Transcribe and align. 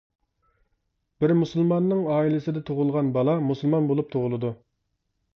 بىر 1.23 1.33
مۇسۇلماننىڭ 1.41 2.01
ئائىلىسىدە 2.13 2.63
تۇغۇلغان 2.69 3.11
بالا 3.19 3.35
مۇسۇلمان 3.49 3.91
بولۇپ 3.91 4.09
تۇغۇلىدۇ. 4.17 4.51